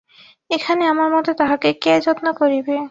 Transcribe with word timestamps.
এখানে 0.49 0.83
আমার 0.85 1.09
মতো 1.15 1.31
তাঁহাকে 1.39 1.69
কে 1.81 1.93
যত্ন 2.05 2.25
করিবে? 2.39 2.75